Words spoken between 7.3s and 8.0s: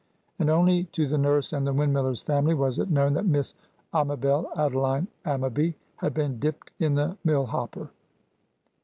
hopper.